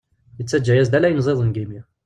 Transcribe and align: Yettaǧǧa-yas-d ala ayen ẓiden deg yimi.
Yettaǧǧa-yas-d 0.37 0.93
ala 0.97 1.05
ayen 1.07 1.23
ẓiden 1.25 1.49
deg 1.49 1.57
yimi. 1.59 1.81